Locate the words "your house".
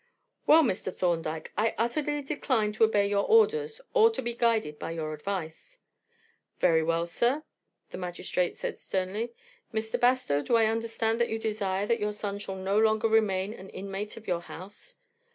14.27-14.95